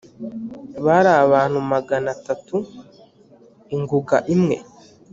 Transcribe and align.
bari 0.85 1.11
abantu 1.23 1.57
magana 1.71 2.07
atatu 2.17 2.57
ingunga 3.75 4.17
imwe 4.35 4.57